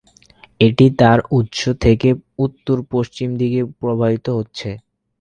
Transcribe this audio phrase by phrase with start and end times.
[0.61, 2.09] এটি তার উৎস থেকে
[2.39, 4.69] উত্তর-পশ্চিম দিকে প্রবাহিত হয়েছে।